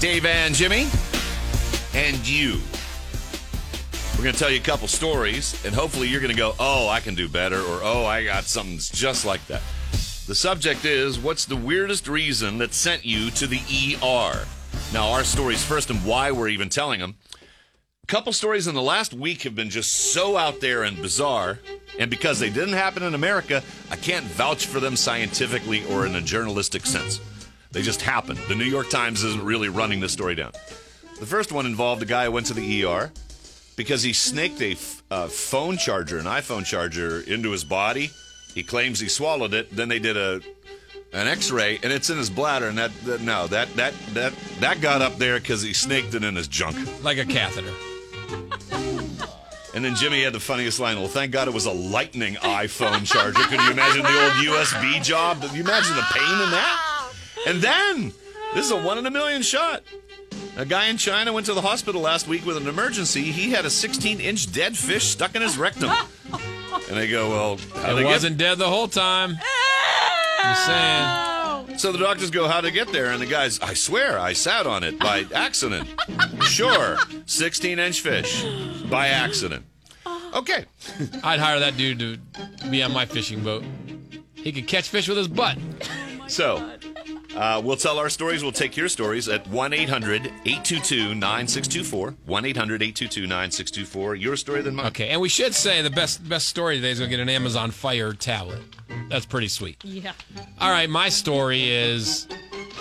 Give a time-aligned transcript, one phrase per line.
[0.00, 0.86] Dave and Jimmy,
[1.92, 2.60] and you.
[4.16, 6.88] We're going to tell you a couple stories, and hopefully you're going to go, oh,
[6.88, 9.60] I can do better, or oh, I got something just like that.
[10.28, 13.58] The subject is what's the weirdest reason that sent you to the
[14.00, 14.46] ER?
[14.92, 17.16] Now, our stories first and why we're even telling them.
[18.04, 21.58] A couple stories in the last week have been just so out there and bizarre,
[21.98, 26.14] and because they didn't happen in America, I can't vouch for them scientifically or in
[26.14, 27.20] a journalistic sense.
[27.72, 28.38] They just happened.
[28.48, 30.52] The New York Times isn't really running this story down.
[31.20, 33.12] The first one involved a guy who went to the ER
[33.76, 38.10] because he snaked a f- uh, phone charger, an iPhone charger, into his body.
[38.54, 39.74] He claims he swallowed it.
[39.74, 40.40] Then they did a
[41.12, 42.66] an X-ray, and it's in his bladder.
[42.66, 46.24] And that, that no, that that that that got up there because he snaked it
[46.24, 46.76] in his junk.
[47.02, 47.72] Like a catheter.
[49.74, 50.98] And then Jimmy had the funniest line.
[50.98, 53.42] Well, thank God it was a lightning iPhone charger.
[53.44, 55.40] Could you imagine the old USB job?
[55.40, 56.97] Could you imagine the pain in that?
[57.46, 58.12] And then
[58.54, 59.82] this is a one in a million shot.
[60.56, 63.22] A guy in China went to the hospital last week with an emergency.
[63.22, 65.90] He had a 16 inch dead fish stuck in his rectum.
[66.88, 69.38] And they go, well, how It wasn't dead the whole time.
[70.42, 71.78] Just saying.
[71.78, 73.12] So the doctors go, how'd it get there?
[73.12, 75.88] And the guy's, I swear, I sat on it by accident.
[76.42, 78.44] sure, 16 inch fish
[78.90, 79.64] by accident.
[80.34, 80.64] Okay.
[81.22, 82.18] I'd hire that dude to
[82.68, 83.64] be on my fishing boat.
[84.34, 85.56] He could catch fish with his butt.
[86.26, 86.68] So,
[87.38, 88.42] uh, we'll tell our stories.
[88.42, 92.14] We'll take your stories at 1 800 822 9624.
[92.26, 94.14] 1 800 822 9624.
[94.16, 94.86] Your story, then mine.
[94.86, 97.70] Okay, and we should say the best best story today is gonna get an Amazon
[97.70, 98.60] Fire tablet.
[99.08, 99.84] That's pretty sweet.
[99.84, 100.14] Yeah.
[100.60, 102.26] All right, my story is,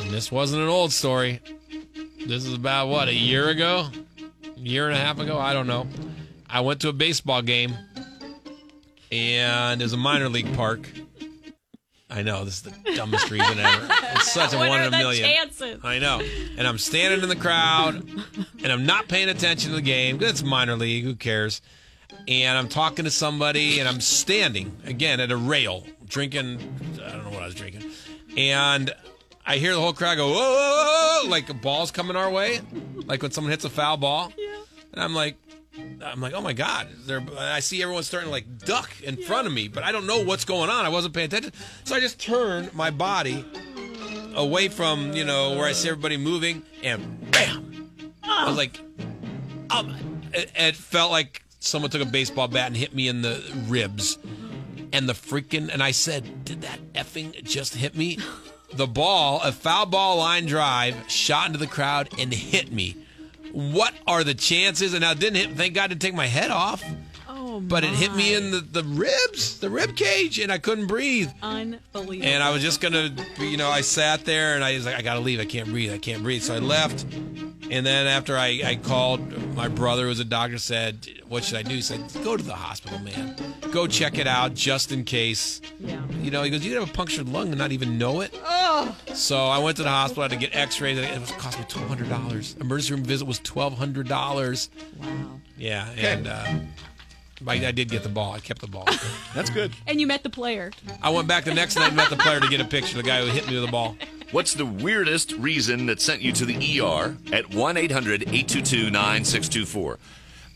[0.00, 1.42] and this wasn't an old story.
[2.26, 3.90] This is about what a year ago,
[4.42, 5.38] a year and a half ago.
[5.38, 5.86] I don't know.
[6.48, 7.74] I went to a baseball game,
[9.12, 10.88] and it was a minor league park.
[12.08, 13.88] I know this is the dumbest reason ever.
[14.14, 15.24] It's such a What one in a million.
[15.28, 15.80] chances?
[15.84, 16.20] I know.
[16.56, 17.96] And I'm standing in the crowd
[18.62, 20.18] and I'm not paying attention to the game.
[20.22, 21.02] It's minor league.
[21.04, 21.60] Who cares?
[22.28, 26.60] And I'm talking to somebody and I'm standing again at a rail drinking.
[27.04, 27.90] I don't know what I was drinking.
[28.36, 28.94] And
[29.44, 32.60] I hear the whole crowd go, whoa, whoa, whoa, like a ball's coming our way,
[33.06, 34.32] like when someone hits a foul ball.
[34.38, 34.54] yeah.
[34.92, 35.36] And I'm like,
[36.04, 36.88] I'm like, oh my god!
[37.06, 40.06] There, I see everyone starting to like duck in front of me, but I don't
[40.06, 40.84] know what's going on.
[40.84, 41.52] I wasn't paying attention,
[41.84, 43.44] so I just turned my body
[44.34, 47.90] away from you know where I see everybody moving, and bam!
[48.22, 48.80] I was like,
[49.70, 49.96] um,
[50.32, 54.18] it, it felt like someone took a baseball bat and hit me in the ribs,
[54.92, 58.18] and the freaking and I said, did that effing just hit me?
[58.72, 62.96] The ball, a foul ball line drive, shot into the crowd and hit me.
[63.56, 64.92] What are the chances?
[64.92, 65.50] And now it didn't hit.
[65.56, 66.84] Thank God didn't take my head off,
[67.26, 70.58] Oh, my but it hit me in the, the ribs, the rib cage, and I
[70.58, 71.30] couldn't breathe.
[71.42, 72.28] Unbelievable.
[72.28, 75.00] And I was just gonna, you know, I sat there and I was like, I
[75.00, 75.40] gotta leave.
[75.40, 75.90] I can't breathe.
[75.90, 76.42] I can't breathe.
[76.42, 77.06] So I left.
[77.70, 81.58] And then after I, I called my brother, who was a doctor, said, "What should
[81.58, 83.36] I do?" He said, "Go to the hospital, man.
[83.72, 86.00] Go check it out just in case." Yeah.
[86.22, 88.38] You know, he goes, "You could have a punctured lung and not even know it."
[88.44, 88.94] Oh.
[89.14, 90.22] So I went to the hospital.
[90.22, 90.98] I had to get X-rays.
[90.98, 92.56] It was cost me twelve hundred dollars.
[92.60, 94.70] Emergency room visit was twelve hundred dollars.
[95.00, 95.40] Wow.
[95.58, 96.44] Yeah, and uh,
[97.46, 98.32] I, I did get the ball.
[98.32, 98.86] I kept the ball.
[99.34, 99.72] That's good.
[99.86, 100.70] And you met the player.
[101.02, 102.96] I went back the next night and met the player to get a picture.
[102.96, 103.96] The guy who hit me with the ball.
[104.32, 109.98] What's the weirdest reason that sent you to the ER at 1 800 822 9624?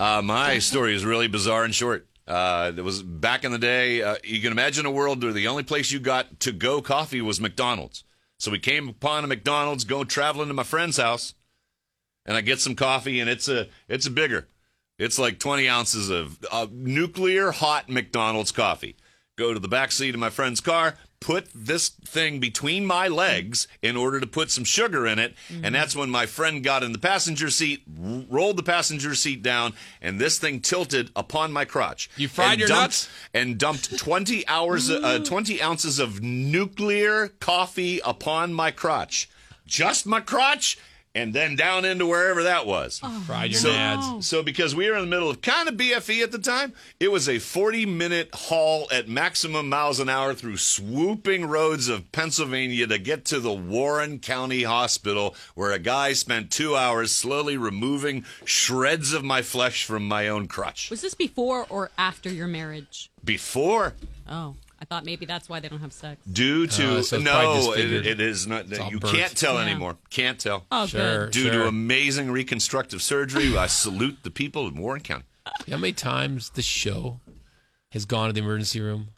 [0.00, 2.06] Uh, My story is really bizarre and short.
[2.26, 4.02] Uh, it was back in the day.
[4.02, 7.20] Uh, you can imagine a world where the only place you got to go coffee
[7.20, 8.04] was McDonald's.
[8.38, 11.34] So we came upon a McDonald's, go traveling to my friend's house,
[12.24, 14.46] and I get some coffee, and it's a it's a bigger.
[14.98, 18.96] It's like 20 ounces of uh, nuclear hot McDonald's coffee.
[19.36, 23.66] Go to the back seat of my friend's car, put this thing between my legs
[23.82, 25.34] in order to put some sugar in it.
[25.62, 29.42] And that's when my friend got in the passenger seat, r- rolled the passenger seat
[29.42, 32.08] down, and this thing tilted upon my crotch.
[32.16, 33.08] You fried and your dumped, nuts?
[33.34, 39.28] And dumped 20 hours, uh, 20 ounces of nuclear coffee upon my crotch.
[39.66, 40.78] Just my crotch,
[41.18, 43.00] and then down into wherever that was.
[43.02, 44.24] Oh, Fried your So, nads.
[44.24, 47.10] so because we were in the middle of kind of BFE at the time, it
[47.10, 52.86] was a 40 minute haul at maximum miles an hour through swooping roads of Pennsylvania
[52.86, 58.24] to get to the Warren County Hospital, where a guy spent two hours slowly removing
[58.44, 60.90] shreds of my flesh from my own crotch.
[60.90, 63.10] Was this before or after your marriage?
[63.24, 63.94] Before,
[64.30, 66.20] Oh, I thought maybe that's why they don't have sex.
[66.30, 68.06] due to Oh, so no, it, disfigured.
[68.06, 68.72] it is not.
[68.78, 69.62] all You can't tell Yeah.
[69.62, 69.96] anymore.
[70.10, 70.66] Can't tell.
[70.70, 71.24] Oh, Sure.
[71.26, 71.32] good.
[71.32, 75.24] Due to amazing reconstructive surgery, I salute the people in Warren County.
[75.66, 77.20] You know how many times the show
[77.92, 79.08] has gone to the emergency room?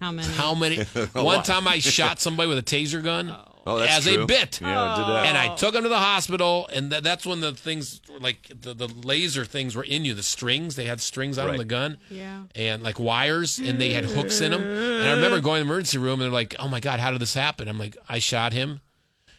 [0.00, 0.28] How many?
[0.34, 0.82] How many?
[1.12, 1.44] One lot.
[1.44, 3.30] time I shot somebody with a taser gun.
[3.30, 4.24] Oh, Oh, that's as true.
[4.24, 4.60] a bit.
[4.60, 5.26] Yeah, I did that.
[5.26, 8.74] And I took him to the hospital, and th- that's when the things like the,
[8.74, 10.14] the laser things were in you.
[10.14, 12.42] The strings they had strings out on the gun, Yeah.
[12.56, 14.62] and like wires, and they had hooks in them.
[14.62, 17.12] And I remember going to the emergency room, and they're like, "Oh my god, how
[17.12, 18.80] did this happen?" I'm like, "I shot him,"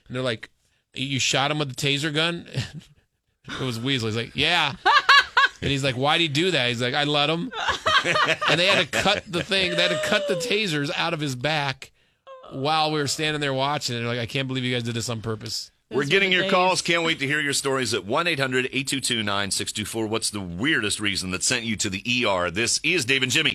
[0.08, 0.50] and they're like,
[0.94, 2.48] "You shot him with the taser gun?"
[3.48, 4.08] it was Weasel.
[4.08, 4.74] He's like, "Yeah."
[5.62, 7.52] And he's like, "Why'd he do that?" He's like, "I let him."
[8.50, 9.72] and they had to cut the thing.
[9.72, 11.92] They had to cut the tasers out of his back
[12.54, 13.96] while we were standing there watching.
[13.96, 16.44] And they're like, "I can't believe you guys did this on purpose." We're getting your
[16.44, 16.52] days.
[16.52, 16.82] calls.
[16.82, 20.08] Can't wait to hear your stories at 1 800 822 9624.
[20.08, 22.50] What's the weirdest reason that sent you to the ER?
[22.50, 23.52] This is Dave and Jimmy.